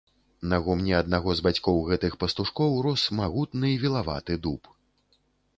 [0.51, 4.61] На гумне аднаго з бацькоў гэтых пастушкоў рос магутны вілаваты дуб.